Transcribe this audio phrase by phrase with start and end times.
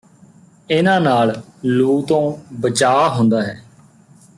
[0.69, 2.21] ਇਨ੍ਹਾਂ ਨਾਲ ਲੂ ਤੋਂ
[2.53, 3.61] ਬਚਾਅ ਹੁੰਦਾ ਹੈ